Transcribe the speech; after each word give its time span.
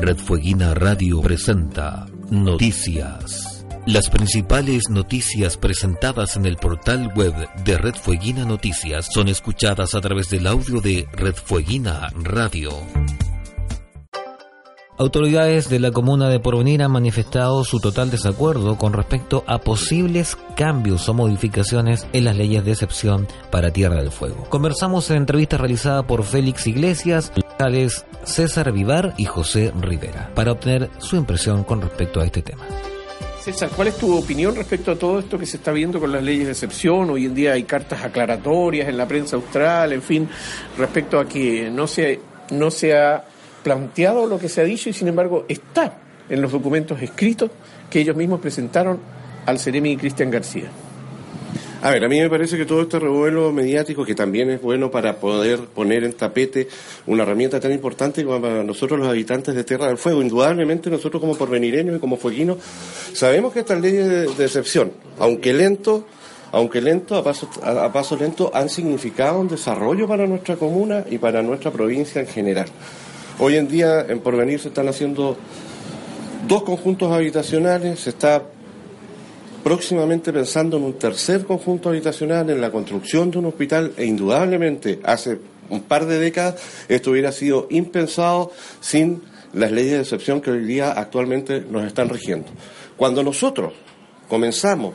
Red 0.00 0.18
Fueguina 0.18 0.74
Radio 0.74 1.20
presenta 1.22 2.06
Noticias. 2.30 3.64
Las 3.86 4.10
principales 4.10 4.90
noticias 4.90 5.56
presentadas 5.56 6.36
en 6.36 6.44
el 6.44 6.56
portal 6.56 7.12
web 7.16 7.34
de 7.64 7.78
Red 7.78 7.94
Fueguina 7.94 8.44
Noticias 8.44 9.08
son 9.12 9.28
escuchadas 9.28 9.94
a 9.94 10.00
través 10.00 10.28
del 10.28 10.46
audio 10.46 10.80
de 10.80 11.08
Red 11.12 11.36
Fueguina 11.36 12.08
Radio. 12.14 12.70
Autoridades 14.98 15.68
de 15.68 15.78
la 15.78 15.90
comuna 15.90 16.30
de 16.30 16.40
Porvenir 16.40 16.82
han 16.82 16.90
manifestado 16.90 17.64
su 17.64 17.80
total 17.80 18.10
desacuerdo 18.10 18.78
con 18.78 18.94
respecto 18.94 19.44
a 19.46 19.58
posibles 19.58 20.38
cambios 20.56 21.06
o 21.10 21.14
modificaciones 21.14 22.06
en 22.14 22.24
las 22.24 22.36
leyes 22.36 22.64
de 22.64 22.72
excepción 22.72 23.28
para 23.50 23.72
Tierra 23.72 23.96
del 23.96 24.10
Fuego. 24.10 24.46
Conversamos 24.48 25.10
en 25.10 25.18
entrevista 25.18 25.58
realizada 25.58 26.06
por 26.06 26.24
Félix 26.24 26.66
Iglesias, 26.66 27.30
César 28.24 28.72
Vivar 28.72 29.14
y 29.16 29.24
José 29.24 29.72
Rivera, 29.80 30.30
para 30.34 30.52
obtener 30.52 30.90
su 30.98 31.16
impresión 31.16 31.64
con 31.64 31.80
respecto 31.80 32.20
a 32.20 32.24
este 32.24 32.42
tema. 32.42 32.64
César, 33.40 33.70
¿cuál 33.74 33.88
es 33.88 33.96
tu 33.96 34.16
opinión 34.16 34.54
respecto 34.56 34.92
a 34.92 34.96
todo 34.96 35.20
esto 35.20 35.38
que 35.38 35.46
se 35.46 35.56
está 35.56 35.70
viendo 35.72 36.00
con 36.00 36.10
las 36.12 36.22
leyes 36.22 36.46
de 36.46 36.52
excepción? 36.52 37.08
Hoy 37.10 37.26
en 37.26 37.34
día 37.34 37.52
hay 37.52 37.62
cartas 37.62 38.04
aclaratorias 38.04 38.88
en 38.88 38.98
la 38.98 39.06
prensa 39.06 39.36
austral, 39.36 39.92
en 39.92 40.02
fin, 40.02 40.28
respecto 40.76 41.18
a 41.18 41.26
que 41.26 41.70
no 41.70 41.86
se, 41.86 42.20
no 42.50 42.70
se 42.70 42.96
ha 42.96 43.24
planteado 43.62 44.26
lo 44.26 44.38
que 44.38 44.48
se 44.48 44.60
ha 44.60 44.64
dicho 44.64 44.90
y 44.90 44.92
sin 44.92 45.08
embargo 45.08 45.44
está 45.48 45.98
en 46.28 46.42
los 46.42 46.52
documentos 46.52 47.00
escritos 47.00 47.50
que 47.88 48.00
ellos 48.00 48.16
mismos 48.16 48.40
presentaron 48.40 48.98
al 49.46 49.58
Ceremi 49.58 49.96
Cristian 49.96 50.30
García. 50.30 50.70
A 51.82 51.90
ver, 51.90 52.02
a 52.04 52.08
mí 52.08 52.18
me 52.18 52.30
parece 52.30 52.56
que 52.56 52.64
todo 52.64 52.80
este 52.82 52.98
revuelo 52.98 53.52
mediático, 53.52 54.04
que 54.04 54.14
también 54.14 54.50
es 54.50 54.62
bueno 54.62 54.90
para 54.90 55.16
poder 55.16 55.60
poner 55.60 56.04
en 56.04 56.14
tapete 56.14 56.68
una 57.06 57.22
herramienta 57.22 57.60
tan 57.60 57.70
importante 57.70 58.24
como 58.24 58.40
para 58.40 58.64
nosotros 58.64 58.98
los 58.98 59.08
habitantes 59.08 59.54
de 59.54 59.62
Tierra 59.62 59.88
del 59.88 59.98
Fuego, 59.98 60.22
indudablemente 60.22 60.88
nosotros 60.88 61.20
como 61.20 61.36
porvenireños 61.36 61.96
y 61.96 62.00
como 62.00 62.16
fueguinos, 62.16 62.56
sabemos 63.12 63.52
que 63.52 63.60
estas 63.60 63.80
leyes 63.80 64.36
de, 64.36 64.44
excepción, 64.44 64.90
aunque 65.18 65.52
lento, 65.52 66.06
aunque 66.50 66.80
lento, 66.80 67.14
a 67.14 67.22
paso, 67.22 67.50
a, 67.62 67.84
a 67.84 67.92
paso 67.92 68.16
lento, 68.16 68.50
han 68.54 68.70
significado 68.70 69.38
un 69.38 69.48
desarrollo 69.48 70.08
para 70.08 70.26
nuestra 70.26 70.56
comuna 70.56 71.04
y 71.10 71.18
para 71.18 71.42
nuestra 71.42 71.70
provincia 71.70 72.22
en 72.22 72.26
general. 72.26 72.66
Hoy 73.38 73.56
en 73.56 73.68
día 73.68 74.00
en 74.08 74.20
Porvenir 74.20 74.60
se 74.60 74.68
están 74.68 74.88
haciendo 74.88 75.36
dos 76.48 76.62
conjuntos 76.62 77.12
habitacionales, 77.12 78.00
se 78.00 78.10
está 78.10 78.42
próximamente 79.66 80.32
pensando 80.32 80.76
en 80.76 80.84
un 80.84 80.92
tercer 80.92 81.44
conjunto 81.44 81.88
habitacional, 81.88 82.48
en 82.50 82.60
la 82.60 82.70
construcción 82.70 83.32
de 83.32 83.38
un 83.38 83.46
hospital 83.46 83.94
e 83.96 84.04
indudablemente 84.04 85.00
hace 85.02 85.40
un 85.70 85.82
par 85.82 86.06
de 86.06 86.20
décadas 86.20 86.62
esto 86.88 87.10
hubiera 87.10 87.32
sido 87.32 87.66
impensado 87.70 88.52
sin 88.80 89.22
las 89.52 89.72
leyes 89.72 89.94
de 89.94 90.00
excepción 90.02 90.40
que 90.40 90.52
hoy 90.52 90.64
día 90.64 90.92
actualmente 90.92 91.64
nos 91.68 91.84
están 91.84 92.08
rigiendo. 92.08 92.46
Cuando 92.96 93.24
nosotros 93.24 93.72
comenzamos 94.28 94.94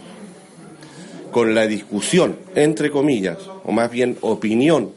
con 1.32 1.54
la 1.54 1.68
discusión, 1.68 2.38
entre 2.56 2.92
comillas, 2.92 3.40
o 3.66 3.74
más 3.74 3.92
bien 3.92 4.18
opinión, 4.22 4.92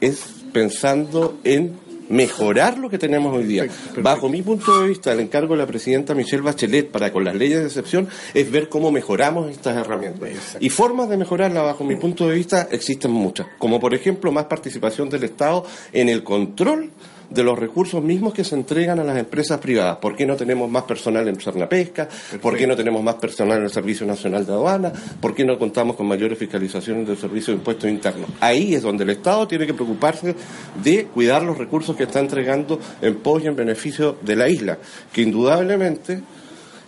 es 0.00 0.26
pensando 0.52 1.38
en 1.42 1.76
mejorar 2.08 2.78
lo 2.78 2.90
que 2.90 2.98
tenemos 2.98 3.34
hoy 3.34 3.44
día. 3.44 3.62
Perfecto, 3.62 3.84
perfecto. 3.84 4.02
Bajo 4.02 4.28
mi 4.28 4.42
punto 4.42 4.80
de 4.80 4.88
vista, 4.88 5.12
el 5.12 5.20
encargo 5.20 5.54
de 5.54 5.58
la 5.58 5.66
presidenta 5.66 6.14
Michelle 6.14 6.42
Bachelet 6.42 6.90
para 6.90 7.12
con 7.12 7.24
las 7.24 7.34
leyes 7.34 7.60
de 7.60 7.66
excepción 7.66 8.08
es 8.32 8.50
ver 8.50 8.68
cómo 8.68 8.90
mejoramos 8.90 9.50
estas 9.50 9.76
herramientas. 9.76 10.28
Exacto. 10.28 10.64
Y 10.64 10.68
formas 10.68 11.08
de 11.08 11.16
mejorarla, 11.16 11.62
bajo 11.62 11.84
mi 11.84 11.96
punto 11.96 12.28
de 12.28 12.34
vista, 12.34 12.68
existen 12.70 13.10
muchas. 13.10 13.46
Como 13.58 13.80
por 13.80 13.94
ejemplo, 13.94 14.32
más 14.32 14.46
participación 14.46 15.08
del 15.10 15.24
Estado 15.24 15.64
en 15.92 16.08
el 16.08 16.22
control 16.22 16.90
de 17.30 17.42
los 17.42 17.58
recursos 17.58 18.02
mismos 18.02 18.34
que 18.34 18.44
se 18.44 18.54
entregan 18.54 18.98
a 18.98 19.04
las 19.04 19.18
empresas 19.18 19.58
privadas. 19.60 19.98
¿Por 19.98 20.16
qué 20.16 20.26
no 20.26 20.36
tenemos 20.36 20.70
más 20.70 20.84
personal 20.84 21.26
en 21.28 21.36
Pesca? 21.68 22.08
¿Por 22.40 22.56
qué 22.56 22.66
no 22.66 22.76
tenemos 22.76 23.02
más 23.02 23.16
personal 23.16 23.58
en 23.58 23.64
el 23.64 23.70
Servicio 23.70 24.06
Nacional 24.06 24.46
de 24.46 24.52
Aduana? 24.52 24.92
¿Por 25.20 25.34
qué 25.34 25.44
no 25.44 25.58
contamos 25.58 25.96
con 25.96 26.06
mayores 26.06 26.38
fiscalizaciones 26.38 27.06
del 27.06 27.16
Servicio 27.16 27.52
de 27.52 27.58
Impuestos 27.58 27.90
Internos? 27.90 28.30
Ahí 28.40 28.74
es 28.74 28.82
donde 28.82 29.04
el 29.04 29.10
Estado 29.10 29.46
tiene 29.48 29.66
que 29.66 29.74
preocuparse 29.74 30.34
de 30.82 31.06
cuidar 31.06 31.42
los 31.42 31.58
recursos 31.58 31.96
que 31.96 32.04
está 32.04 32.20
entregando 32.20 32.78
en 33.00 33.16
pos 33.16 33.42
y 33.42 33.46
en 33.46 33.56
beneficio 33.56 34.16
de 34.22 34.36
la 34.36 34.48
isla, 34.48 34.78
que 35.12 35.22
indudablemente 35.22 36.22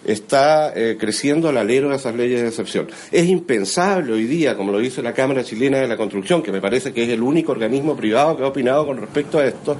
está 0.07 0.73
eh, 0.75 0.97
creciendo 0.99 1.49
al 1.49 1.57
alero 1.59 1.91
de 1.91 1.97
esas 1.97 2.15
leyes 2.15 2.41
de 2.41 2.49
excepción. 2.49 2.89
Es 3.11 3.27
impensable 3.27 4.13
hoy 4.13 4.25
día, 4.25 4.57
como 4.57 4.73
lo 4.73 4.79
dice 4.79 5.03
la 5.03 5.13
Cámara 5.13 5.45
Chilena 5.45 5.79
de 5.79 5.89
la 5.89 5.97
Construcción, 5.97 6.43
que 6.43 6.53
me 6.53 6.61
parece 6.61 6.93
que 6.93 7.03
es 7.03 7.09
el 7.11 7.23
único 7.23 7.53
organismo 7.53 7.97
privado 7.97 8.37
que 8.37 8.45
ha 8.45 8.47
opinado 8.47 8.87
con 8.87 8.99
respecto 8.99 9.39
a 9.39 9.47
esto, 9.47 9.77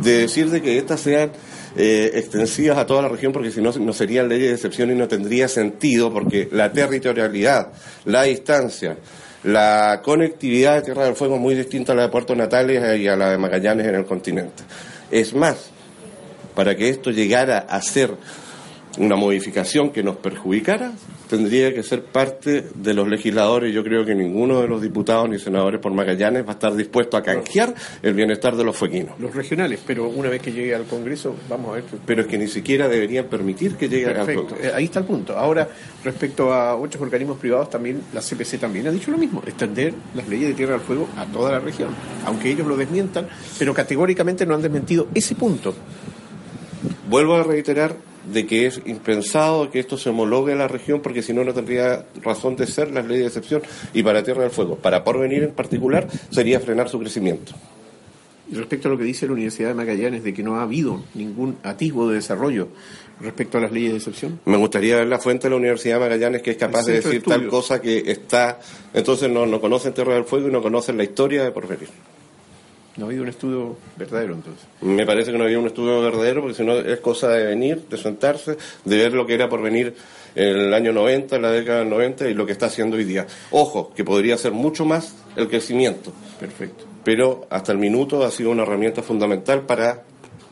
de 0.00 0.18
decir 0.18 0.50
de 0.50 0.60
que 0.60 0.76
estas 0.76 1.00
sean 1.00 1.32
eh, 1.76 2.10
extensivas 2.14 2.76
a 2.76 2.86
toda 2.86 3.02
la 3.02 3.08
región, 3.08 3.32
porque 3.32 3.50
si 3.50 3.62
no, 3.62 3.72
no 3.72 3.92
serían 3.94 4.28
leyes 4.28 4.48
de 4.48 4.54
excepción 4.54 4.90
y 4.90 4.94
no 4.94 5.08
tendría 5.08 5.48
sentido, 5.48 6.12
porque 6.12 6.48
la 6.52 6.70
territorialidad, 6.70 7.72
la 8.04 8.24
distancia, 8.24 8.98
la 9.44 10.02
conectividad 10.04 10.76
de 10.76 10.82
Tierra 10.82 11.04
del 11.04 11.16
Fuego 11.16 11.36
es 11.36 11.40
muy 11.40 11.54
distinta 11.54 11.92
a 11.92 11.96
la 11.96 12.02
de 12.02 12.08
Puerto 12.10 12.36
Natales 12.36 13.00
y 13.00 13.08
a 13.08 13.16
la 13.16 13.30
de 13.30 13.38
Magallanes 13.38 13.86
en 13.86 13.94
el 13.94 14.04
continente. 14.04 14.62
Es 15.10 15.34
más, 15.34 15.70
para 16.54 16.76
que 16.76 16.90
esto 16.90 17.10
llegara 17.10 17.58
a 17.58 17.80
ser 17.80 18.14
una 18.98 19.16
modificación 19.16 19.90
que 19.90 20.02
nos 20.02 20.16
perjudicara, 20.16 20.92
tendría 21.28 21.72
que 21.72 21.82
ser 21.82 22.04
parte 22.04 22.66
de 22.74 22.94
los 22.94 23.08
legisladores. 23.08 23.74
Yo 23.74 23.82
creo 23.82 24.04
que 24.04 24.14
ninguno 24.14 24.60
de 24.60 24.68
los 24.68 24.82
diputados 24.82 25.28
ni 25.28 25.38
senadores 25.38 25.80
por 25.80 25.92
Magallanes 25.94 26.44
va 26.44 26.50
a 26.50 26.52
estar 26.52 26.74
dispuesto 26.74 27.16
a 27.16 27.22
canjear 27.22 27.74
el 28.02 28.14
bienestar 28.14 28.54
de 28.54 28.64
los 28.64 28.76
fueguinos. 28.76 29.18
Los 29.18 29.34
regionales, 29.34 29.80
pero 29.86 30.08
una 30.08 30.28
vez 30.28 30.42
que 30.42 30.52
llegue 30.52 30.74
al 30.74 30.84
Congreso, 30.84 31.34
vamos 31.48 31.70
a 31.70 31.74
ver. 31.76 31.84
Pero 32.04 32.22
es 32.22 32.28
que 32.28 32.36
ni 32.36 32.48
siquiera 32.48 32.88
deberían 32.88 33.26
permitir 33.26 33.76
que 33.76 33.88
llegue 33.88 34.06
al 34.06 34.16
Congreso. 34.16 34.56
Eh, 34.62 34.72
ahí 34.74 34.84
está 34.84 34.98
el 34.98 35.06
punto. 35.06 35.36
Ahora, 35.36 35.68
respecto 36.04 36.52
a 36.52 36.76
otros 36.76 37.02
organismos 37.02 37.38
privados, 37.38 37.70
también 37.70 38.02
la 38.12 38.20
CPC 38.20 38.58
también 38.58 38.86
ha 38.88 38.90
dicho 38.90 39.10
lo 39.10 39.18
mismo, 39.18 39.42
extender 39.46 39.94
las 40.14 40.28
leyes 40.28 40.48
de 40.48 40.54
Tierra 40.54 40.72
del 40.72 40.82
Fuego 40.82 41.08
a 41.16 41.24
toda 41.26 41.52
la 41.52 41.60
región, 41.60 41.90
aunque 42.26 42.50
ellos 42.50 42.66
lo 42.66 42.76
desmientan, 42.76 43.26
pero 43.58 43.72
categóricamente 43.72 44.44
no 44.44 44.54
han 44.54 44.62
desmentido 44.62 45.08
ese 45.14 45.34
punto. 45.34 45.74
Vuelvo 47.08 47.36
a 47.36 47.42
reiterar 47.42 48.11
de 48.24 48.46
que 48.46 48.66
es 48.66 48.80
impensado 48.84 49.70
que 49.70 49.80
esto 49.80 49.96
se 49.96 50.10
homologue 50.10 50.52
a 50.52 50.56
la 50.56 50.68
región 50.68 51.00
porque 51.00 51.22
si 51.22 51.32
no 51.32 51.44
no 51.44 51.52
tendría 51.52 52.06
razón 52.22 52.56
de 52.56 52.66
ser 52.66 52.90
las 52.90 53.06
leyes 53.06 53.22
de 53.22 53.26
excepción 53.28 53.62
y 53.92 54.02
para 54.02 54.22
Tierra 54.22 54.42
del 54.42 54.50
Fuego, 54.50 54.76
para 54.76 55.04
Porvenir 55.04 55.42
en 55.42 55.52
particular, 55.52 56.08
sería 56.30 56.60
frenar 56.60 56.88
su 56.88 56.98
crecimiento. 56.98 57.52
Y 58.50 58.54
respecto 58.54 58.88
a 58.88 58.90
lo 58.90 58.98
que 58.98 59.04
dice 59.04 59.26
la 59.26 59.32
Universidad 59.32 59.68
de 59.68 59.74
Magallanes 59.74 60.24
de 60.24 60.34
que 60.34 60.42
no 60.42 60.56
ha 60.56 60.62
habido 60.62 61.02
ningún 61.14 61.56
atisbo 61.62 62.08
de 62.08 62.16
desarrollo 62.16 62.68
respecto 63.18 63.56
a 63.56 63.62
las 63.62 63.72
leyes 63.72 63.92
de 63.92 63.98
excepción. 63.98 64.40
Me 64.44 64.58
gustaría 64.58 64.96
ver 64.96 65.06
la 65.06 65.18
fuente 65.18 65.44
de 65.44 65.50
la 65.50 65.56
Universidad 65.56 65.94
de 65.94 66.00
Magallanes 66.00 66.42
que 66.42 66.50
es 66.50 66.56
capaz 66.58 66.84
de 66.84 67.00
decir 67.00 67.22
tal 67.22 67.48
cosa 67.48 67.80
que 67.80 68.10
está... 68.10 68.60
Entonces 68.92 69.30
no, 69.30 69.46
no 69.46 69.60
conocen 69.60 69.94
Tierra 69.94 70.14
del 70.14 70.24
Fuego 70.24 70.48
y 70.48 70.52
no 70.52 70.60
conocen 70.60 70.98
la 70.98 71.04
historia 71.04 71.44
de 71.44 71.50
Porvenir. 71.50 71.88
No 72.96 73.06
ha 73.06 73.08
habido 73.08 73.22
un 73.22 73.28
estudio 73.30 73.76
verdadero 73.96 74.34
entonces. 74.34 74.66
Me 74.82 75.06
parece 75.06 75.32
que 75.32 75.38
no 75.38 75.44
había 75.44 75.58
un 75.58 75.66
estudio 75.66 76.02
verdadero, 76.02 76.42
porque 76.42 76.56
si 76.56 76.64
no 76.64 76.76
es 76.78 77.00
cosa 77.00 77.28
de 77.30 77.46
venir, 77.46 77.84
de 77.88 77.96
sentarse, 77.96 78.58
de 78.84 78.96
ver 78.96 79.14
lo 79.14 79.26
que 79.26 79.34
era 79.34 79.48
por 79.48 79.62
venir 79.62 79.94
en 80.34 80.56
el 80.58 80.74
año 80.74 80.92
90, 80.92 81.36
en 81.36 81.42
la 81.42 81.50
década 81.50 81.78
del 81.80 81.90
90 81.90 82.28
y 82.28 82.34
lo 82.34 82.44
que 82.44 82.52
está 82.52 82.66
haciendo 82.66 82.96
hoy 82.96 83.04
día. 83.04 83.26
Ojo, 83.50 83.92
que 83.94 84.04
podría 84.04 84.36
ser 84.36 84.52
mucho 84.52 84.84
más 84.84 85.14
el 85.36 85.48
crecimiento, 85.48 86.12
Perfecto. 86.38 86.84
pero 87.04 87.46
hasta 87.48 87.72
el 87.72 87.78
minuto 87.78 88.24
ha 88.24 88.30
sido 88.30 88.50
una 88.50 88.62
herramienta 88.62 89.02
fundamental 89.02 89.62
para 89.62 90.02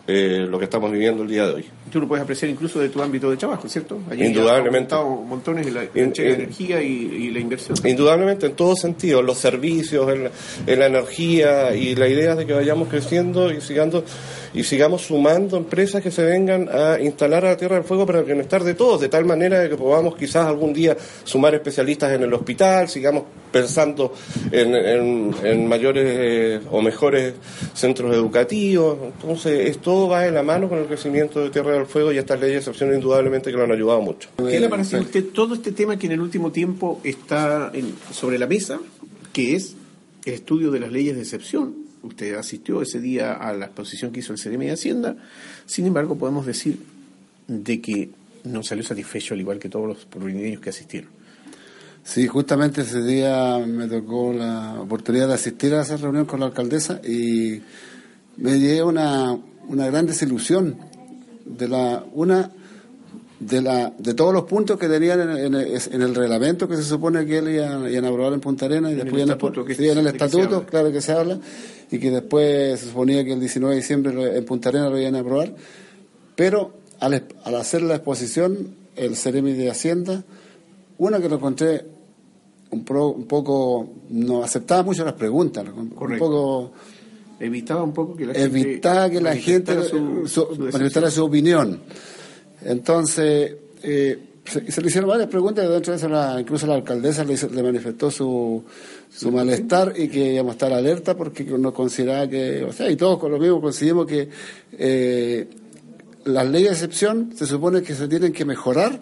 eh, 0.07 0.47
lo 0.49 0.59
que 0.59 0.65
estamos 0.65 0.91
viviendo 0.91 1.23
el 1.23 1.29
día 1.29 1.47
de 1.47 1.55
hoy. 1.55 1.65
Tú 1.91 2.01
lo 2.01 2.09
puedes 2.09 2.23
apreciar 2.23 2.51
incluso 2.51 2.79
de 2.79 2.89
tu 2.89 3.03
ámbito 3.03 3.31
de 3.31 3.37
trabajo, 3.37 3.69
¿cierto? 3.69 3.99
Allí 4.11 4.25
Indudablemente. 4.25 4.95
ha 4.95 5.03
montones 5.03 5.67
en 5.67 5.75
la 5.75 5.81
de 5.81 5.91
energía 5.95 6.83
y, 6.83 6.87
y 6.87 7.31
la 7.31 7.41
inversión. 7.41 7.77
Indudablemente, 7.85 8.47
en 8.47 8.53
todos 8.53 8.81
sentidos, 8.81 9.25
los 9.25 9.39
servicios, 9.39 10.09
en 10.13 10.25
la, 10.25 10.31
en 10.67 10.79
la 10.79 10.87
energía 10.87 11.75
y 11.75 11.95
la 11.95 12.09
idea 12.09 12.35
de 12.35 12.47
que 12.47 12.53
vayamos 12.53 12.89
creciendo 12.89 13.53
y 13.53 13.61
sigando. 13.61 14.05
y 14.53 14.65
sigamos 14.65 15.03
sumando 15.03 15.57
empresas 15.57 16.03
que 16.03 16.11
se 16.11 16.25
vengan 16.25 16.69
a 16.69 17.01
instalar 17.01 17.45
a 17.45 17.51
la 17.51 17.57
Tierra 17.57 17.77
del 17.77 17.85
Fuego 17.85 18.07
para 18.07 18.21
el 18.21 18.25
bienestar 18.25 18.65
de 18.65 18.75
todos, 18.75 19.01
de 19.01 19.09
tal 19.09 19.25
manera 19.25 19.69
que 19.69 19.77
podamos 19.77 20.17
quizás 20.17 20.47
algún 20.47 20.73
día 20.73 20.97
sumar 21.25 21.55
especialistas 21.55 22.13
en 22.13 22.23
el 22.23 22.33
hospital, 22.35 22.89
sigamos 22.89 23.25
pensando 23.51 24.13
en, 24.53 25.69
mayores 25.69 26.05
eh, 26.07 26.61
o 26.71 26.81
mejores 26.83 27.35
centros 27.75 28.15
educativos. 28.15 28.99
Entonces, 29.03 29.71
esto 29.71 30.09
va 30.09 30.23
de 30.23 30.31
la 30.31 30.43
mano 30.43 30.69
con 30.69 30.79
el 30.79 30.87
crecimiento 30.87 31.41
de 31.41 31.51
Tierra 31.51 31.73
del 31.73 31.80
Fuego 31.87 32.12
y 32.12 32.19
estas 32.19 32.41
leyes 32.41 32.55
de 32.55 32.59
excepción 32.59 32.94
indudablemente 32.94 33.50
que 33.50 33.56
lo 33.56 33.65
han 33.65 33.73
ayudado 33.73 34.00
mucho. 34.00 34.29
¿Qué 34.37 34.61
le 34.61 34.69
parece 34.69 34.97
a 34.97 35.00
usted 35.00 35.27
todo 35.27 35.55
este 35.55 35.73
tema 35.73 35.99
que 35.99 36.06
en 36.06 36.12
el 36.12 36.21
último 36.21 36.53
tiempo 36.53 37.00
está 37.05 37.73
sobre 38.12 38.38
la 38.38 38.47
mesa, 38.47 38.81
que 39.32 39.56
es 39.56 39.77
el 40.25 40.35
estudio 40.35 40.71
de 40.71 40.81
las 40.81 40.93
leyes 40.93 41.17
de 41.17 41.23
excepción? 41.23 41.75
Usted 42.03 42.35
asistió 42.35 42.81
ese 42.81 43.00
día 43.00 43.35
a 43.35 43.53
la 43.53 43.67
exposición 43.67 44.12
que 44.12 44.21
hizo 44.21 44.32
el 44.32 44.38
CDM 44.38 44.61
de 44.61 44.73
Hacienda, 44.73 45.17
sin 45.67 45.87
embargo 45.87 46.17
podemos 46.17 46.47
decir 46.47 46.79
de 47.47 47.81
que 47.81 48.11
no 48.44 48.62
salió 48.62 48.83
satisfecho 48.85 49.35
al 49.35 49.41
igual 49.41 49.59
que 49.59 49.69
todos 49.69 49.87
los 49.87 50.05
puertorriqueños 50.06 50.61
que 50.61 50.71
asistieron. 50.71 51.11
Sí, 52.03 52.26
justamente 52.26 52.81
ese 52.81 53.03
día 53.03 53.59
me 53.59 53.87
tocó 53.87 54.33
la 54.33 54.81
oportunidad 54.81 55.29
de 55.29 55.35
asistir 55.35 55.75
a 55.75 55.83
esa 55.83 55.97
reunión 55.97 56.25
con 56.25 56.41
la 56.41 56.47
alcaldesa 56.47 57.00
y 57.06 57.61
me 58.38 58.59
llevé 58.59 58.83
una, 58.83 59.38
una 59.69 59.87
gran 59.87 60.06
desilusión 60.06 60.76
de 61.56 61.69
la 61.69 62.05
una 62.14 62.50
de 63.38 63.62
la 63.62 63.93
de 63.97 64.14
todos 64.14 64.35
los 64.35 64.44
puntos 64.44 64.79
que 64.79 64.88
tenían 64.88 65.20
en, 65.20 65.55
el 65.55 66.14
reglamento 66.14 66.69
que 66.69 66.76
se 66.76 66.82
supone 66.82 67.25
que 67.25 67.38
él 67.38 67.49
iba, 67.49 68.08
a 68.08 68.11
aprobar 68.11 68.35
en 68.35 68.41
Punta 68.41 68.67
Arenas 68.67 68.93
y 68.93 68.97
después 68.97 69.23
en 69.23 69.31
el 69.31 69.35
estatuto, 69.35 69.67
en 69.67 69.99
el 69.99 70.06
estatuto 70.06 70.67
claro 70.67 70.93
que 70.93 71.00
se 71.00 71.12
habla 71.12 71.38
y 71.91 71.99
que 71.99 72.11
después 72.11 72.81
se 72.81 72.87
suponía 72.87 73.25
que 73.25 73.32
el 73.32 73.41
19 73.41 73.75
de 73.75 73.81
diciembre 73.81 74.37
en 74.37 74.44
Punta 74.44 74.69
Arenas 74.69 74.91
lo 74.91 74.99
iban 74.99 75.17
a 75.17 75.20
aprobar. 75.20 75.55
Pero 76.37 76.73
al, 77.00 77.25
al 77.44 77.55
hacer 77.56 77.82
la 77.82 77.97
exposición 77.97 78.76
el 78.94 79.17
Ceremi 79.17 79.55
de 79.55 79.70
Hacienda 79.70 80.23
una 80.99 81.19
que 81.19 81.29
lo 81.31 81.37
encontré 81.37 81.85
un, 82.70 82.85
un 82.88 83.25
poco, 83.26 83.88
no 84.11 84.44
aceptaba 84.44 84.82
mucho 84.82 85.05
las 85.05 85.14
preguntas, 85.14 85.64
un 85.75 85.91
poco... 85.91 86.73
Evitaba 87.41 87.83
un 87.83 87.93
poco 87.93 88.15
que 88.15 88.27
la 88.27 88.35
gente... 88.35 88.81
Que 88.81 89.21
la 89.21 89.35
gente 89.37 89.77
manifestara 90.73 91.11
su 91.11 91.25
opinión. 91.25 91.81
Entonces, 92.63 93.57
eh, 93.83 94.19
se, 94.45 94.81
le 94.81 94.89
hicieron 94.89 95.09
varias 95.09 95.29
preguntas, 95.29 95.69
dentro 95.69 95.93
de 95.93 95.99
eso 95.99 96.39
incluso 96.39 96.67
la 96.67 96.75
alcaldesa 96.75 97.25
le, 97.25 97.63
manifestó 97.63 98.11
su, 98.11 98.65
su 99.11 99.31
malestar 99.31 99.95
y 99.97 100.09
que 100.09 100.35
íbamos 100.35 100.51
a 100.51 100.55
estar 100.55 100.73
alerta 100.73 101.17
porque 101.17 101.45
no 101.45 101.73
consideraba 101.73 102.29
que, 102.29 102.65
o 102.65 102.73
sea, 102.73 102.91
y 102.91 102.97
todos 102.97 103.19
con 103.19 103.33
lo 103.33 103.39
mismo 103.39 103.61
coincidimos 103.61 104.07
que 104.07 104.29
eh, 104.73 105.49
las 106.25 106.49
leyes 106.49 106.71
de 106.71 106.75
excepción 106.75 107.33
se 107.35 107.47
supone 107.47 107.83
que 107.83 107.95
se 107.95 108.09
tienen 108.09 108.33
que 108.33 108.45
mejorar 108.45 109.01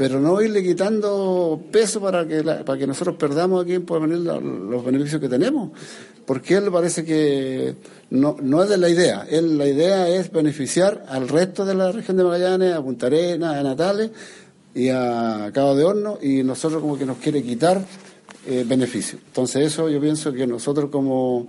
pero 0.00 0.18
no 0.18 0.40
irle 0.40 0.62
quitando 0.62 1.60
peso 1.70 2.00
para 2.00 2.26
que, 2.26 2.42
para 2.42 2.78
que 2.78 2.86
nosotros 2.86 3.16
perdamos 3.16 3.62
aquí 3.62 3.80
por 3.80 4.00
venir 4.00 4.20
los 4.20 4.82
beneficios 4.82 5.20
que 5.20 5.28
tenemos. 5.28 5.72
Porque 6.24 6.54
él 6.54 6.72
parece 6.72 7.04
que 7.04 7.74
no, 8.08 8.34
no 8.40 8.62
es 8.62 8.70
de 8.70 8.78
la 8.78 8.88
idea. 8.88 9.26
Él, 9.28 9.58
la 9.58 9.66
idea 9.66 10.08
es 10.08 10.32
beneficiar 10.32 11.04
al 11.06 11.28
resto 11.28 11.66
de 11.66 11.74
la 11.74 11.92
región 11.92 12.16
de 12.16 12.24
Magallanes, 12.24 12.72
a 12.72 12.82
Punta 12.82 13.08
Arenas, 13.08 13.56
a 13.56 13.62
Natales 13.62 14.10
y 14.74 14.88
a 14.88 15.50
Cabo 15.52 15.76
de 15.76 15.84
Horno, 15.84 16.18
y 16.22 16.44
nosotros 16.44 16.80
como 16.80 16.96
que 16.96 17.04
nos 17.04 17.18
quiere 17.18 17.42
quitar 17.42 17.84
eh, 18.46 18.64
beneficios. 18.66 19.20
Entonces 19.26 19.66
eso 19.66 19.90
yo 19.90 20.00
pienso 20.00 20.32
que 20.32 20.46
nosotros 20.46 20.88
como 20.88 21.46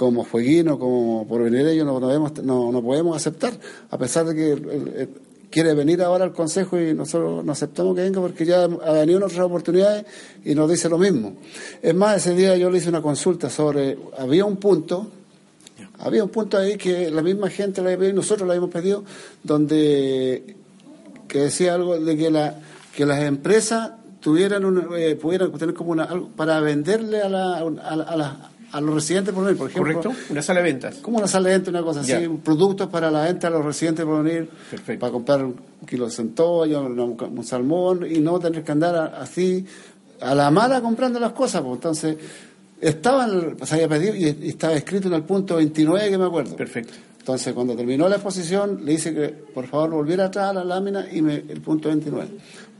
como 0.00 0.24
fueguino, 0.24 0.78
como 0.78 1.28
por 1.28 1.42
venir 1.42 1.66
ellos 1.66 1.84
no, 1.84 2.00
no, 2.00 2.72
no, 2.72 2.82
podemos 2.82 3.14
aceptar, 3.14 3.52
a 3.90 3.98
pesar 3.98 4.24
de 4.24 4.34
que 4.34 5.08
quiere 5.50 5.74
venir 5.74 6.00
ahora 6.00 6.24
al 6.24 6.32
Consejo 6.32 6.80
y 6.80 6.94
nosotros 6.94 7.44
no 7.44 7.52
aceptamos 7.52 7.94
que 7.94 8.00
venga 8.00 8.18
porque 8.18 8.46
ya 8.46 8.62
ha 8.62 8.92
venido 8.92 9.18
en 9.18 9.24
otras 9.24 9.40
oportunidades 9.40 10.06
y 10.42 10.54
nos 10.54 10.70
dice 10.70 10.88
lo 10.88 10.96
mismo. 10.96 11.34
Es 11.82 11.94
más, 11.94 12.16
ese 12.16 12.34
día 12.34 12.56
yo 12.56 12.70
le 12.70 12.78
hice 12.78 12.88
una 12.88 13.02
consulta 13.02 13.50
sobre, 13.50 13.98
había 14.16 14.46
un 14.46 14.56
punto, 14.56 15.06
había 15.98 16.24
un 16.24 16.30
punto 16.30 16.56
ahí 16.56 16.78
que 16.78 17.10
la 17.10 17.20
misma 17.20 17.50
gente 17.50 17.82
la 17.82 17.88
había 17.88 17.98
pedido, 17.98 18.14
nosotros 18.14 18.48
la 18.48 18.54
habíamos 18.54 18.70
pedido, 18.70 19.04
donde 19.42 20.56
que 21.28 21.40
decía 21.40 21.74
algo 21.74 22.00
de 22.00 22.16
que 22.16 22.30
la 22.30 22.58
que 22.96 23.04
las 23.04 23.20
empresas 23.20 23.90
tuvieran 24.20 24.62
eh, 24.96 25.14
pudieran 25.16 25.52
tener 25.52 25.74
como 25.74 25.90
una 25.90 26.04
algo 26.04 26.28
para 26.28 26.58
venderle 26.60 27.20
a 27.20 27.28
la, 27.28 27.58
a, 27.58 28.16
la, 28.16 28.49
a 28.72 28.80
los 28.80 28.94
residentes 28.94 29.34
por 29.34 29.44
venir, 29.44 29.58
por 29.58 29.70
ejemplo. 29.70 29.94
Correcto, 30.00 30.24
una 30.30 30.42
sala 30.42 30.60
de 30.60 30.64
ventas. 30.64 30.96
Como 30.96 31.18
una 31.18 31.26
sala 31.26 31.48
de 31.48 31.54
ventas, 31.56 31.74
una 31.74 31.82
cosa 31.82 32.00
así, 32.00 32.28
productos 32.44 32.88
para 32.88 33.10
la 33.10 33.24
venta 33.24 33.48
a 33.48 33.50
los 33.50 33.64
residentes 33.64 34.04
por 34.04 34.22
venir, 34.22 34.48
para 34.98 35.12
comprar 35.12 35.44
un 35.44 35.56
kilo 35.86 36.06
de 36.06 36.12
centolla, 36.12 36.80
un, 36.80 37.44
salmón 37.44 38.06
y 38.08 38.20
no 38.20 38.38
tener 38.38 38.62
que 38.62 38.72
andar 38.72 39.14
así 39.18 39.64
a 40.20 40.34
la 40.34 40.50
mala 40.50 40.80
comprando 40.80 41.18
las 41.18 41.32
cosas. 41.32 41.62
Pues. 41.62 41.74
Entonces, 41.74 42.16
estaba, 42.80 43.28
se 43.64 43.74
había 43.74 43.88
pedido 43.88 44.14
y, 44.14 44.48
estaba 44.48 44.74
escrito 44.74 45.08
en 45.08 45.14
el 45.14 45.22
punto 45.22 45.56
29 45.56 46.10
que 46.10 46.18
me 46.18 46.26
acuerdo. 46.26 46.56
Perfecto. 46.56 46.94
Entonces, 47.18 47.52
cuando 47.52 47.76
terminó 47.76 48.08
la 48.08 48.16
exposición, 48.16 48.84
le 48.84 48.94
hice 48.94 49.12
que 49.14 49.28
por 49.28 49.66
favor 49.66 49.90
volviera 49.90 50.26
atrás 50.26 50.50
a 50.50 50.52
la 50.54 50.64
lámina 50.64 51.06
y 51.12 51.20
me, 51.20 51.34
el 51.34 51.60
punto 51.60 51.88
29. 51.88 52.28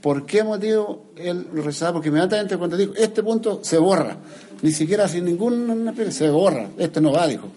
¿Por 0.00 0.24
qué 0.24 0.42
motivo 0.42 1.12
él 1.16 1.46
lo 1.52 1.62
rechazaba? 1.62 1.94
Porque 1.94 2.08
inmediatamente 2.08 2.56
cuando 2.56 2.76
dijo, 2.76 2.94
este 2.96 3.22
punto 3.22 3.60
se 3.62 3.76
borra, 3.78 4.16
ni 4.62 4.72
siquiera 4.72 5.06
sin 5.08 5.24
ninguna 5.24 5.94
se 6.10 6.30
borra, 6.30 6.68
este 6.78 7.00
no 7.00 7.12
va, 7.12 7.26
dijo. 7.26 7.48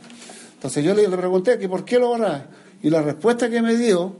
Entonces 0.55 0.83
yo 0.83 0.93
le, 0.93 1.07
pregunté 1.09 1.57
que 1.57 1.69
por 1.69 1.85
qué 1.85 1.99
lo 1.99 2.09
borra, 2.09 2.47
y 2.81 2.89
la 2.89 3.01
respuesta 3.01 3.49
que 3.49 3.61
me 3.61 3.77
dio, 3.77 4.17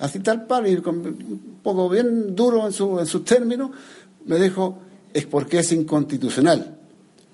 así 0.00 0.18
tal 0.20 0.46
palo, 0.46 0.68
y 0.68 0.74
un 0.74 1.58
poco 1.62 1.88
bien 1.88 2.34
duro 2.34 2.66
en, 2.66 2.72
su, 2.72 2.98
en 2.98 3.06
sus 3.06 3.24
términos, 3.24 3.70
me 4.24 4.40
dijo, 4.40 4.78
es 5.12 5.24
porque 5.26 5.60
es 5.60 5.70
inconstitucional. 5.72 6.78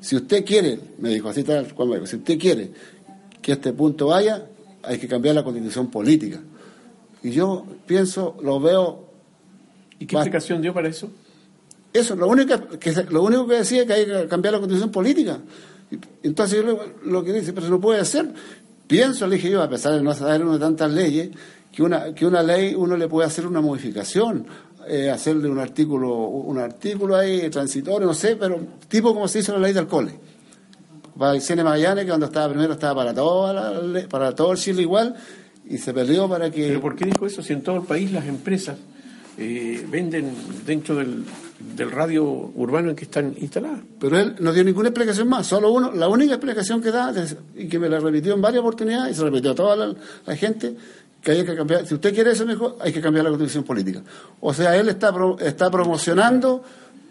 Si 0.01 0.17
usted 0.17 0.45
quiere, 0.45 0.79
me 0.99 1.09
dijo 1.09 1.29
así 1.29 1.43
tal 1.43 1.73
cual, 1.75 2.07
si 2.07 2.17
usted 2.17 2.39
quiere 2.39 2.71
que 3.41 3.53
este 3.53 3.73
punto 3.73 4.09
vaya, 4.09 4.47
hay 4.83 4.99
que 4.99 5.09
cambiar 5.09 5.35
la 5.37 5.45
constitución 5.45 5.91
política. 5.91 6.41
Y 7.23 7.31
yo 7.31 7.65
pienso, 7.87 8.37
lo 8.43 8.61
veo 8.61 9.12
¿Y 10.03 10.07
qué 10.07 10.17
explicación 10.17 10.61
dio 10.61 10.75
para 10.75 10.89
eso? 10.89 11.09
Eso, 11.93 12.17
lo 12.17 12.27
único 12.27 12.59
que, 12.81 12.93
lo 13.11 13.23
único 13.23 13.47
que 13.47 13.55
decía 13.55 13.83
es 13.83 13.87
que 13.87 13.93
hay 13.93 14.05
que 14.05 14.27
cambiar 14.27 14.55
la 14.55 14.59
constitución 14.59 14.91
política. 14.91 15.39
Entonces 16.25 16.65
yo 16.65 16.87
lo, 17.05 17.23
que 17.23 17.33
dice, 17.33 17.53
pero 17.53 17.67
se 17.67 17.71
no 17.71 17.81
puede 17.81 18.01
hacer. 18.01 18.29
Pienso, 18.89 19.29
le 19.29 19.37
dije 19.37 19.49
yo, 19.49 19.63
a 19.63 19.69
pesar 19.69 19.95
de 19.95 20.03
no 20.03 20.13
saber 20.13 20.43
uno 20.43 20.55
de 20.55 20.59
tantas 20.59 20.91
leyes, 20.91 21.31
que 21.71 21.85
una, 21.85 22.13
que 22.15 22.27
una 22.27 22.43
ley 22.43 22.75
uno 22.75 22.97
le 22.97 23.07
puede 23.07 23.29
hacer 23.29 23.47
una 23.47 23.61
modificación, 23.61 24.45
eh, 24.89 25.09
hacerle 25.09 25.49
un 25.49 25.61
artículo, 25.61 26.13
un 26.13 26.59
artículo 26.59 27.15
ahí 27.15 27.49
transitorio, 27.49 28.09
no 28.09 28.15
sé, 28.15 28.35
pero 28.35 28.59
tipo 28.89 29.15
como 29.15 29.29
se 29.29 29.39
hizo 29.39 29.53
la 29.53 29.61
ley 29.61 29.73
del 29.73 29.87
cole. 29.87 30.19
Para 31.17 31.37
el 31.37 31.43
Cine 31.43 31.63
Magallanes, 31.63 32.07
que 32.07 32.11
cuando 32.11 32.27
estaba 32.27 32.49
primero 32.49 32.73
estaba 32.73 32.97
para 32.97 33.15
toda 33.15 33.81
para 34.09 34.35
todo 34.35 34.51
el 34.51 34.59
Chile 34.59 34.83
igual, 34.83 35.15
y 35.65 35.79
se 35.79 35.95
perdió 35.95 36.29
para 36.29 36.51
que... 36.51 36.67
¿Pero 36.67 36.81
por 36.81 36.97
qué 36.97 37.05
dijo 37.05 37.25
eso 37.25 37.41
si 37.41 37.53
en 37.53 37.63
todo 37.63 37.77
el 37.77 37.83
país 37.83 38.11
las 38.11 38.27
empresas 38.27 38.77
eh, 39.39 39.87
venden 39.89 40.35
dentro 40.67 40.97
del, 40.97 41.25
radio 41.91 42.25
urbano 42.25 42.91
en 42.91 42.97
que 42.97 43.05
están 43.05 43.35
instaladas. 43.41 43.81
Pero 43.99 44.19
él 44.19 44.35
no 44.41 44.53
dio 44.53 44.65
ninguna 44.65 44.89
explicación 44.89 45.29
más, 45.29 45.47
solo 45.47 45.73
uno, 45.73 45.93
la 45.93 46.09
única 46.09 46.35
explicación 46.35 46.83
que 46.83 46.91
da, 46.91 47.15
y 47.55 47.69
que 47.69 47.79
me 47.79 47.89
la 47.89 47.99
repitió 47.99 48.35
en 48.35 48.43
varias 48.43 48.61
oportunidades, 48.61 49.13
y 49.13 49.19
se 49.19 49.25
repitió 49.25 49.53
a 49.53 49.55
toda 49.55 49.95
la, 50.27 50.37
gente, 50.37 50.75
que 51.23 51.31
hay 51.31 51.45
que 51.45 51.55
cambiar, 51.55 51.87
si 51.87 51.95
usted 51.95 52.13
quiere 52.13 52.33
eso 52.33 52.45
mejor, 52.45 52.77
hay 52.81 52.93
que 52.93 53.01
cambiar 53.01 53.25
la 53.25 53.31
constitución 53.31 53.65
política. 53.65 54.03
O 54.41 54.53
sea, 54.53 54.77
él 54.77 54.89
está, 54.89 55.15
está 55.41 55.71
promocionando, 55.71 56.63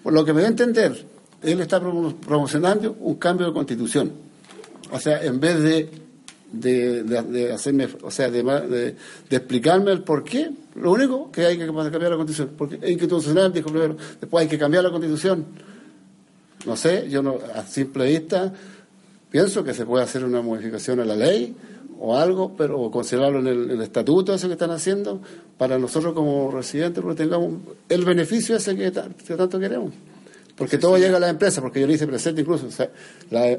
por 0.03 0.13
lo 0.13 0.23
que 0.25 0.33
me 0.33 0.41
da 0.41 0.47
a 0.47 0.51
entender, 0.51 1.05
él 1.41 1.61
está 1.61 1.79
promocionando 1.79 2.97
un 2.99 3.15
cambio 3.15 3.47
de 3.47 3.53
constitución. 3.53 4.11
O 4.91 4.99
sea, 4.99 5.23
en 5.23 5.39
vez 5.39 5.59
de 5.61 6.01
de, 6.51 7.03
de, 7.03 7.51
hacerme, 7.51 7.87
o 8.01 8.11
sea, 8.11 8.29
de, 8.29 8.43
de, 8.43 8.95
explicarme 9.29 9.91
el 9.91 10.03
por 10.03 10.23
qué. 10.23 10.51
Lo 10.75 10.91
único 10.91 11.31
que 11.31 11.45
hay 11.45 11.57
que 11.57 11.65
cambiar 11.65 12.11
la 12.11 12.17
constitución, 12.17 12.51
porque 12.57 12.75
es 12.75 12.91
inconstitucional, 12.91 13.51
dijo 13.51 13.69
primero, 13.69 13.97
después 14.19 14.43
hay 14.43 14.47
que 14.47 14.57
cambiar 14.57 14.83
la 14.83 14.91
constitución. 14.91 15.45
No 16.65 16.75
sé, 16.75 17.09
yo 17.09 17.21
no, 17.21 17.37
a 17.55 17.63
simple 17.63 18.05
vista 18.05 18.53
pienso 19.29 19.63
que 19.63 19.73
se 19.73 19.85
puede 19.85 20.03
hacer 20.03 20.23
una 20.23 20.41
modificación 20.41 20.99
a 20.99 21.05
la 21.05 21.15
ley 21.15 21.55
o 21.99 22.17
algo, 22.17 22.55
pero 22.57 22.89
considerarlo 22.89 23.39
en 23.39 23.47
el, 23.47 23.81
estatuto, 23.81 24.33
eso 24.33 24.47
que 24.47 24.53
están 24.53 24.71
haciendo, 24.71 25.21
para 25.57 25.77
nosotros 25.77 26.13
como 26.13 26.51
residentes, 26.51 27.01
porque 27.03 27.23
tengamos 27.23 27.61
el 27.89 28.03
beneficio 28.03 28.55
ese 28.55 28.75
que 28.75 28.91
tanto 28.91 29.59
queremos. 29.59 29.93
Porque 30.55 30.77
todo 30.77 30.97
llega 30.97 31.17
a 31.17 31.19
la 31.19 31.29
empresa, 31.29 31.61
porque 31.61 31.79
yo 31.79 31.87
le 31.87 31.93
hice 31.93 32.07
presente 32.07 32.41
incluso, 32.41 32.67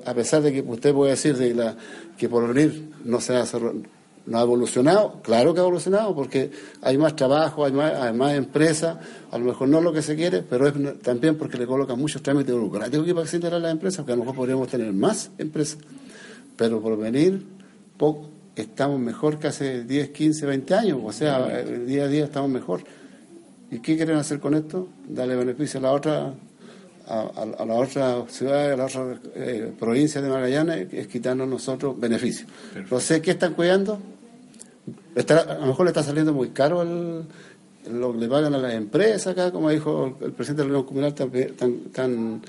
a 0.04 0.14
pesar 0.14 0.42
de 0.42 0.52
que 0.52 0.60
usted 0.60 0.92
puede 0.92 1.12
decir 1.12 1.36
de 1.36 1.54
la, 1.54 1.76
que 2.18 2.28
por 2.28 2.52
venir 2.52 2.90
no 3.04 3.20
se 3.20 3.36
ha, 3.36 3.44
no 4.26 4.38
ha 4.38 4.42
evolucionado, 4.42 5.20
claro 5.22 5.52
que 5.52 5.60
ha 5.60 5.62
evolucionado, 5.62 6.14
porque 6.14 6.50
hay 6.80 6.96
más 6.96 7.16
trabajo, 7.16 7.64
hay 7.64 7.72
más, 7.72 7.92
hay 7.94 8.12
más 8.12 8.34
empresas, 8.34 8.98
a 9.30 9.38
lo 9.38 9.46
mejor 9.46 9.68
no 9.68 9.78
es 9.78 9.84
lo 9.84 9.92
que 9.92 10.02
se 10.02 10.14
quiere, 10.14 10.42
pero 10.42 10.68
es 10.68 10.74
también 11.00 11.36
porque 11.36 11.58
le 11.58 11.66
colocan 11.66 11.98
muchos 11.98 12.22
trámites 12.22 12.54
burocráticos 12.54 13.04
que 13.04 13.14
para 13.14 13.26
se 13.26 13.44
a 13.46 13.58
las 13.58 13.72
empresas, 13.72 13.98
porque 13.98 14.12
a 14.12 14.16
lo 14.16 14.22
mejor 14.22 14.36
podríamos 14.36 14.68
tener 14.68 14.92
más 14.92 15.30
empresas. 15.38 15.78
Pero 16.56 16.80
por 16.80 16.96
venir, 16.96 17.44
estamos 18.56 19.00
mejor 19.00 19.38
que 19.38 19.48
hace 19.48 19.84
10, 19.84 20.10
15, 20.10 20.46
20 20.46 20.74
años, 20.74 21.00
o 21.02 21.12
sea, 21.12 21.62
día 21.62 22.04
a 22.04 22.08
día 22.08 22.24
estamos 22.24 22.50
mejor. 22.50 22.84
¿Y 23.70 23.78
qué 23.78 23.96
quieren 23.96 24.16
hacer 24.16 24.38
con 24.38 24.54
esto? 24.54 24.88
Darle 25.08 25.34
beneficio 25.34 25.80
a 25.80 25.82
la 25.84 25.92
otra 25.92 26.34
a, 27.12 27.64
la 27.66 27.74
otra 27.74 28.24
ciudad, 28.28 28.72
a 28.72 28.76
la 28.76 28.86
otra 28.86 29.20
eh, 29.34 29.70
provincia 29.78 30.22
de 30.22 30.30
Magallanes, 30.30 30.92
es 30.92 31.06
quitarnos 31.08 31.46
nosotros 31.46 31.98
beneficios. 31.98 32.48
No 32.90 33.00
sé 33.00 33.20
qué 33.20 33.32
están 33.32 33.52
cuidando. 33.52 33.98
a 35.14 35.54
lo 35.60 35.66
mejor 35.66 35.84
le 35.84 35.90
está 35.90 36.02
saliendo 36.02 36.32
muy 36.32 36.50
caro 36.50 36.82
el, 36.82 37.24
lo 37.92 38.12
que 38.12 38.18
le 38.18 38.28
pagan 38.28 38.54
a 38.54 38.58
las 38.58 38.72
empresas 38.74 39.26
acá, 39.28 39.52
como 39.52 39.68
dijo 39.68 40.16
el 40.22 40.32
presidente 40.32 40.62
de 40.62 40.68
la 40.68 40.78
Unión 40.78 40.86
Comunal, 40.86 41.14
están, 41.34 42.42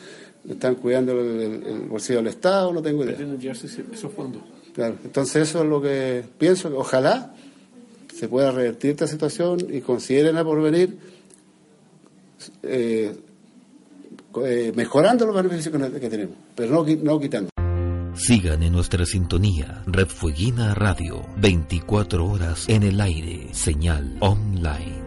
están, 0.49 0.75
cuidando 0.75 1.11
el, 1.11 1.87
bolsillo 1.89 2.19
del 2.19 2.27
Estado, 2.27 2.71
no 2.71 2.81
tengo 2.81 3.03
idea. 3.03 3.17
esos 3.51 4.11
fondos. 4.15 4.43
Claro, 4.73 4.95
entonces 5.03 5.49
eso 5.49 5.61
es 5.61 5.69
lo 5.69 5.81
que 5.81 6.23
pienso, 6.37 6.69
que 6.69 6.75
ojalá 6.75 7.35
se 8.13 8.27
pueda 8.29 8.51
revertir 8.51 8.91
esta 8.91 9.07
situación 9.07 9.59
y 9.69 9.81
consideren 9.81 10.37
a 10.37 10.43
porvenir 10.43 10.97
eh, 12.63 13.13
eh, 14.45 14.71
mejorando 14.75 15.25
los 15.25 15.35
beneficios 15.35 15.73
que, 15.73 16.09
tenemos, 16.09 16.35
pero 16.55 16.71
no, 16.71 16.85
no 17.03 17.19
quitando. 17.19 17.49
Sigan 18.15 18.61
en 18.61 18.73
nuestra 18.73 19.05
sintonía, 19.05 19.81
Red 19.87 20.07
Fueguina 20.07 20.73
Radio, 20.75 21.25
24 21.37 22.25
horas 22.25 22.69
en 22.69 22.83
el 22.83 23.01
aire, 23.01 23.49
señal 23.53 24.17
online. 24.19 25.02